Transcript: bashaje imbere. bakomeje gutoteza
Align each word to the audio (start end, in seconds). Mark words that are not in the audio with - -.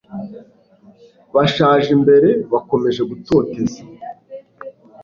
bashaje 1.35 1.89
imbere. 1.97 2.29
bakomeje 2.51 3.01
gutoteza 3.09 3.79